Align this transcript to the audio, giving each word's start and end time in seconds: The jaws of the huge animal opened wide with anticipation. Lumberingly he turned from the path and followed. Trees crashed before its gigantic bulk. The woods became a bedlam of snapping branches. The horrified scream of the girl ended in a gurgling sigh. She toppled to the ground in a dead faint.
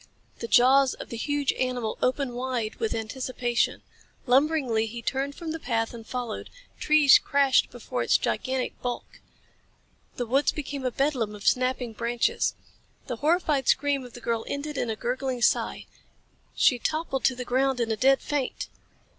The 0.39 0.47
jaws 0.47 0.95
of 0.95 1.09
the 1.09 1.15
huge 1.15 1.53
animal 1.53 1.99
opened 2.01 2.33
wide 2.33 2.77
with 2.77 2.95
anticipation. 2.95 3.83
Lumberingly 4.25 4.87
he 4.87 5.03
turned 5.03 5.35
from 5.35 5.51
the 5.51 5.59
path 5.59 5.93
and 5.93 6.07
followed. 6.07 6.49
Trees 6.79 7.19
crashed 7.19 7.69
before 7.69 8.01
its 8.01 8.17
gigantic 8.17 8.81
bulk. 8.81 9.21
The 10.15 10.25
woods 10.25 10.51
became 10.51 10.85
a 10.87 10.91
bedlam 10.91 11.35
of 11.35 11.45
snapping 11.45 11.93
branches. 11.93 12.55
The 13.05 13.17
horrified 13.17 13.67
scream 13.67 14.03
of 14.03 14.13
the 14.13 14.21
girl 14.21 14.43
ended 14.47 14.75
in 14.75 14.89
a 14.89 14.95
gurgling 14.95 15.43
sigh. 15.43 15.85
She 16.55 16.79
toppled 16.79 17.23
to 17.25 17.35
the 17.35 17.45
ground 17.45 17.79
in 17.79 17.91
a 17.91 17.95
dead 17.95 18.21
faint. 18.21 18.69